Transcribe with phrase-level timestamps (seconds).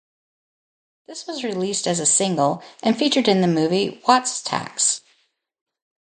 [1.05, 5.01] This was released as a single and featured in the movie Wattstax.